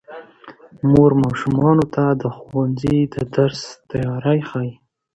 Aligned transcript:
مور 0.89 1.11
ماشومانو 1.23 1.83
ته 1.93 2.03
د 2.21 2.23
ښوونځي 2.35 2.97
د 3.13 3.15
درس 3.35 3.61
تیاری 3.89 4.39
ښيي 4.49 4.71